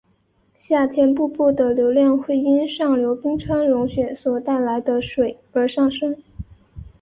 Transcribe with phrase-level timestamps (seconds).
[0.57, 6.19] 夏天瀑布的流量会因上游冰川融雪所带来的水而上升。